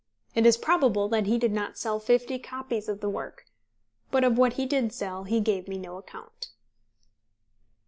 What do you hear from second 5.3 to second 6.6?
gave me no account.